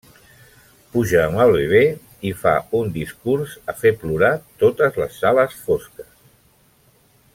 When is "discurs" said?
2.95-3.53